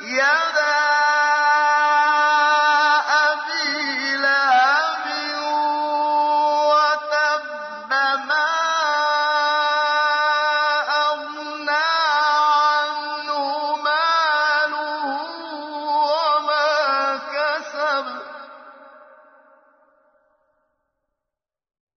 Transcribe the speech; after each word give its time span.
يدا 0.00 1.01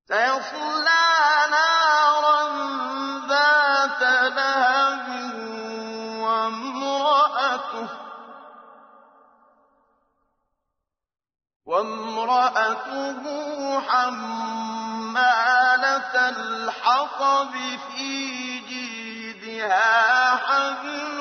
سيصلى 0.06 1.06
نارا 1.50 2.42
ذات 3.26 4.02
لهب 4.38 5.08
وامرأته 6.22 7.90
وامرأته 11.66 13.22
حمالة 13.82 15.16
الحطب 16.30 17.54
في 17.90 18.10
جيدها 18.60 19.90
حبل 20.36 21.20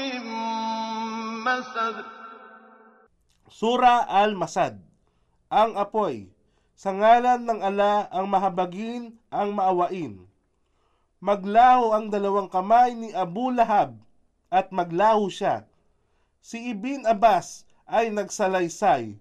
من 0.00 0.24
مسد. 1.44 2.04
Sura 3.52 4.08
Al-Masad. 4.08 4.80
Ang 5.52 5.76
apoy 5.76 6.33
Sa 6.74 6.90
ngalan 6.90 7.46
ng 7.46 7.60
ala 7.62 8.10
ang 8.10 8.26
mahabagin 8.26 9.14
ang 9.30 9.54
maawain. 9.54 10.26
Maglaho 11.22 11.94
ang 11.94 12.10
dalawang 12.10 12.50
kamay 12.50 12.98
ni 12.98 13.14
Abu 13.14 13.54
Lahab 13.54 13.94
at 14.50 14.74
maglaho 14.74 15.30
siya. 15.30 15.64
Si 16.42 16.74
Ibn 16.74 17.06
Abbas 17.06 17.64
ay 17.86 18.10
nagsalaysay 18.10 19.16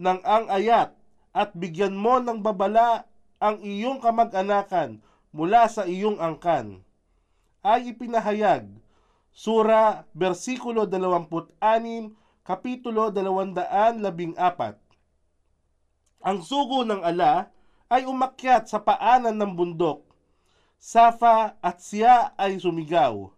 ng 0.00 0.18
ang 0.24 0.48
ayat 0.48 0.96
at 1.36 1.52
bigyan 1.52 1.94
mo 1.94 2.16
ng 2.16 2.40
babala 2.40 3.04
ang 3.36 3.60
iyong 3.60 4.00
kamag-anakan 4.00 4.98
mula 5.30 5.68
sa 5.68 5.84
iyong 5.84 6.16
angkan. 6.16 6.80
Ay 7.60 7.92
ipinahayag 7.92 8.66
Sura, 9.36 10.08
versikulo 10.16 10.88
26, 10.88 11.60
kapitulo 12.40 13.12
214. 13.12 14.85
Ang 16.26 16.42
sugo 16.42 16.82
ng 16.82 17.06
ala 17.06 17.54
ay 17.86 18.02
umakyat 18.02 18.66
sa 18.66 18.82
paanan 18.82 19.38
ng 19.38 19.52
bundok. 19.54 20.02
Safa 20.74 21.54
at 21.62 21.78
siya 21.78 22.34
ay 22.34 22.58
sumigaw. 22.58 23.30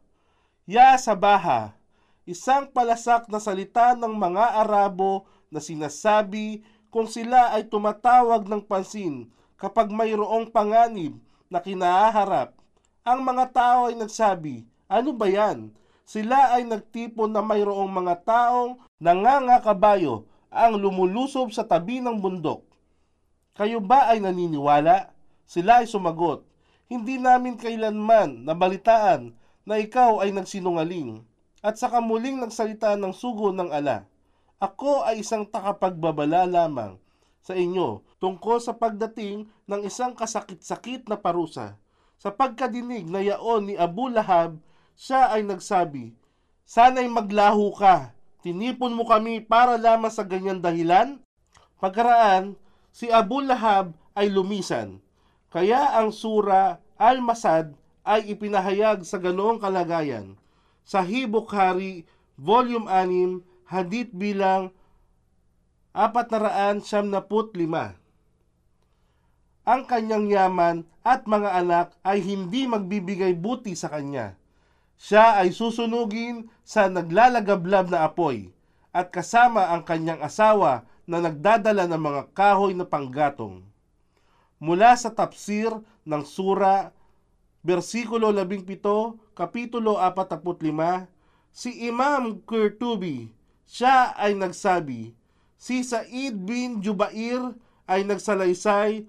Ya 0.64 0.97
Sabaha, 0.97 1.77
isang 2.25 2.64
palasak 2.72 3.28
na 3.28 3.45
salita 3.45 3.92
ng 3.92 4.08
mga 4.08 4.64
Arabo 4.64 5.28
na 5.53 5.61
sinasabi 5.61 6.64
kung 6.89 7.05
sila 7.05 7.53
ay 7.53 7.69
tumatawag 7.69 8.48
ng 8.48 8.64
pansin 8.64 9.28
kapag 9.61 9.92
mayroong 9.92 10.48
panganib 10.48 11.20
na 11.52 11.61
kinaharap. 11.61 12.56
Ang 13.05 13.20
mga 13.20 13.52
tao 13.52 13.92
ay 13.92 14.00
nagsabi, 14.00 14.64
ano 14.89 15.12
ba 15.12 15.28
yan? 15.28 15.77
Sila 16.08 16.56
ay 16.56 16.64
nagtipon 16.64 17.36
na 17.36 17.45
mayroong 17.45 17.92
mga 17.92 18.25
taong 18.25 18.80
nangangakabayo 18.97 20.25
ang 20.48 20.80
lumulusob 20.80 21.52
sa 21.52 21.69
tabi 21.69 22.00
ng 22.00 22.17
bundok. 22.17 22.67
Kayo 23.59 23.83
ba 23.83 24.06
ay 24.14 24.23
naniniwala? 24.23 25.11
Sila 25.42 25.83
ay 25.83 25.91
sumagot, 25.91 26.47
Hindi 26.87 27.19
namin 27.19 27.59
kailanman 27.59 28.47
nabalitaan 28.47 29.34
na 29.67 29.83
ikaw 29.83 30.23
ay 30.23 30.31
nagsinungaling. 30.31 31.27
At 31.58 31.74
sa 31.74 31.91
kamuling 31.91 32.39
nagsalita 32.39 32.95
ng 32.95 33.11
sugo 33.11 33.51
ng 33.51 33.74
ala, 33.74 34.07
Ako 34.63 35.02
ay 35.02 35.27
isang 35.27 35.42
takapagbabala 35.42 36.47
lamang 36.47 37.02
sa 37.42 37.58
inyo 37.58 38.07
tungkol 38.23 38.63
sa 38.63 38.79
pagdating 38.79 39.51
ng 39.67 39.80
isang 39.83 40.14
kasakit-sakit 40.14 41.11
na 41.11 41.18
parusa. 41.18 41.74
Sa 42.14 42.30
pagkadinig 42.30 43.11
na 43.11 43.27
yaon 43.27 43.67
ni 43.67 43.74
Abu 43.74 44.07
Lahab, 44.07 44.63
siya 44.95 45.35
ay 45.35 45.42
nagsabi, 45.42 46.14
Sana'y 46.63 47.11
maglaho 47.11 47.74
ka, 47.74 48.14
tinipon 48.39 48.95
mo 48.95 49.02
kami 49.02 49.42
para 49.42 49.74
lamang 49.74 50.14
sa 50.14 50.23
ganyan 50.23 50.63
dahilan? 50.63 51.18
Pagkaraan, 51.83 52.55
si 52.98 53.07
Abu 53.14 53.47
Lahab 53.47 53.95
ay 54.19 54.27
lumisan. 54.27 54.98
Kaya 55.55 56.03
ang 56.03 56.11
sura 56.11 56.83
Al-Masad 56.98 57.79
ay 58.03 58.35
ipinahayag 58.35 59.07
sa 59.07 59.23
ganoong 59.23 59.63
kalagayan. 59.63 60.35
Sa 60.83 61.07
Hibukhari, 61.07 62.11
Volume 62.35 62.91
6, 62.91 63.70
Hadith 63.70 64.11
bilang 64.11 64.75
475. 65.95 67.95
Ang 69.63 69.83
kanyang 69.86 70.27
yaman 70.27 70.77
at 71.07 71.23
mga 71.30 71.55
anak 71.55 71.95
ay 72.03 72.19
hindi 72.19 72.67
magbibigay 72.67 73.39
buti 73.39 73.79
sa 73.79 73.95
kanya. 73.95 74.35
Siya 74.98 75.39
ay 75.39 75.55
susunugin 75.55 76.51
sa 76.67 76.91
naglalagablab 76.91 77.95
na 77.95 78.11
apoy 78.11 78.51
at 78.91 79.15
kasama 79.15 79.70
ang 79.70 79.86
kanyang 79.86 80.19
asawa 80.19 80.83
na 81.08 81.24
nagdadala 81.24 81.89
ng 81.89 82.02
mga 82.05 82.23
kahoy 82.36 82.77
na 82.77 82.85
panggatong. 82.85 83.64
Mula 84.61 84.92
sa 84.92 85.08
tafsir 85.08 85.73
ng 86.05 86.23
sura, 86.29 86.92
versikulo 87.64 88.29
17, 88.29 88.77
kapitulo 89.33 89.97
45, 89.97 91.08
si 91.48 91.89
Imam 91.89 92.36
Qurtubi, 92.45 93.33
siya 93.64 94.13
ay 94.20 94.36
nagsabi, 94.36 95.17
si 95.57 95.80
Said 95.80 96.45
bin 96.45 96.85
Jubair 96.85 97.57
ay 97.89 98.05
nagsalaysay 98.05 99.08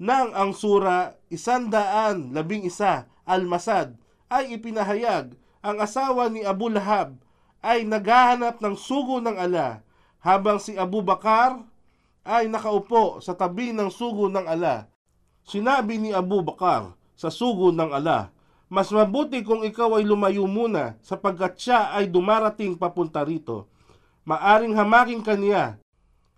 ng 0.00 0.28
ang 0.32 0.54
sura 0.56 1.18
isandaan 1.28 2.32
labing 2.32 2.64
isa 2.64 3.04
al-Masad 3.28 4.00
ay 4.32 4.56
ipinahayag 4.56 5.36
ang 5.60 5.76
asawa 5.76 6.32
ni 6.32 6.40
Abu 6.40 6.72
Lahab 6.72 7.20
ay 7.60 7.84
naghahanap 7.84 8.64
ng 8.64 8.74
sugo 8.80 9.20
ng 9.20 9.36
ala 9.36 9.84
habang 10.20 10.60
si 10.60 10.76
Abu 10.76 11.00
Bakar 11.00 11.64
ay 12.24 12.46
nakaupo 12.46 13.24
sa 13.24 13.32
tabi 13.32 13.72
ng 13.72 13.88
sugo 13.88 14.28
ng 14.28 14.44
ala. 14.44 14.88
Sinabi 15.44 15.96
ni 15.96 16.12
Abu 16.12 16.44
Bakar 16.44 16.92
sa 17.16 17.32
sugo 17.32 17.72
ng 17.72 17.90
ala, 17.90 18.32
Mas 18.70 18.86
mabuti 18.94 19.42
kung 19.42 19.66
ikaw 19.66 19.98
ay 19.98 20.06
lumayo 20.06 20.46
muna 20.46 20.94
sapagkat 21.02 21.58
siya 21.58 21.90
ay 21.90 22.06
dumarating 22.06 22.78
papunta 22.78 23.26
rito. 23.26 23.66
Maaring 24.22 24.78
hamakin 24.78 25.26
kaniya. 25.26 25.82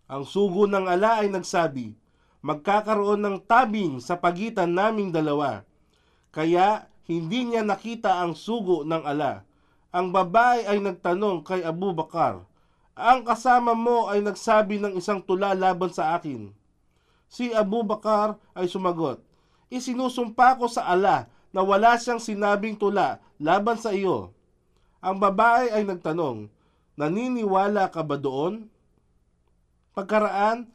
Ang 0.08 0.24
sugo 0.24 0.64
ng 0.64 0.88
ala 0.88 1.20
ay 1.20 1.28
nagsabi, 1.28 1.92
Magkakaroon 2.40 3.20
ng 3.20 3.36
tabing 3.44 4.00
sa 4.00 4.16
pagitan 4.16 4.72
naming 4.72 5.12
dalawa. 5.12 5.62
Kaya 6.32 6.88
hindi 7.04 7.44
niya 7.44 7.62
nakita 7.62 8.24
ang 8.24 8.32
sugo 8.32 8.82
ng 8.82 9.04
ala. 9.04 9.44
Ang 9.92 10.08
babae 10.08 10.64
ay 10.64 10.80
nagtanong 10.80 11.44
kay 11.44 11.60
Abu 11.60 11.92
Bakar, 11.92 12.48
Ang 12.92 13.24
kasama 13.24 13.72
mo 13.72 14.12
ay 14.12 14.20
nagsabi 14.20 14.76
ng 14.76 15.00
isang 15.00 15.24
tula 15.24 15.56
laban 15.56 15.88
sa 15.88 16.12
akin. 16.12 16.52
Si 17.32 17.48
Abu 17.56 17.80
Bakar 17.80 18.36
ay 18.52 18.68
sumagot, 18.68 19.24
Isinusumpa 19.72 20.60
ko 20.60 20.68
sa 20.68 20.84
ala 20.84 21.32
na 21.48 21.64
wala 21.64 21.96
siyang 21.96 22.20
sinabing 22.20 22.76
tula 22.76 23.24
laban 23.40 23.80
sa 23.80 23.96
iyo. 23.96 24.36
Ang 25.00 25.16
babae 25.16 25.72
ay 25.72 25.88
nagtanong, 25.88 26.52
Naniniwala 27.00 27.88
ka 27.88 28.04
ba 28.04 28.20
doon? 28.20 28.68
Pagkaraan, 29.96 30.68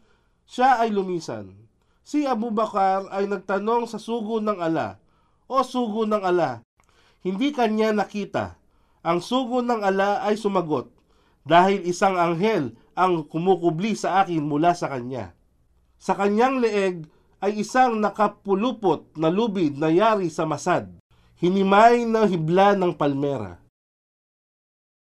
siya 0.50 0.82
ay 0.82 0.90
lumisan. 0.90 1.54
Si 2.02 2.26
Abu 2.26 2.50
Bakar 2.50 3.06
ay 3.14 3.30
nagtanong 3.30 3.86
sa 3.86 4.02
sugo 4.02 4.42
ng 4.42 4.58
ala, 4.58 4.98
O 5.46 5.62
sugo 5.62 6.10
ng 6.10 6.26
ala, 6.26 6.66
hindi 7.22 7.54
kanya 7.54 7.94
nakita. 7.94 8.58
Ang 9.06 9.22
sugo 9.22 9.62
ng 9.62 9.86
ala 9.86 10.26
ay 10.26 10.34
sumagot, 10.42 10.90
dahil 11.48 11.88
isang 11.88 12.20
anghel 12.20 12.76
ang 12.94 13.24
kumukubli 13.24 13.96
sa 13.96 14.22
akin 14.22 14.44
mula 14.44 14.76
sa 14.76 14.92
kanya. 14.92 15.32
Sa 15.98 16.14
kanyang 16.14 16.60
leeg 16.60 17.08
ay 17.42 17.64
isang 17.64 17.98
nakapulupot 18.04 19.16
na 19.16 19.32
lubid 19.32 19.80
na 19.80 19.88
yari 19.88 20.28
sa 20.28 20.44
masad, 20.44 20.92
hinimay 21.40 22.04
na 22.04 22.28
hibla 22.28 22.76
ng 22.76 22.94
palmera. 22.94 23.64